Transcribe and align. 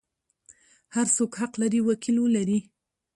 هر 0.95 1.07
څوک 1.15 1.31
حق 1.39 1.53
لري 1.61 1.79
وکیل 1.87 2.17
ولري. 2.21 2.59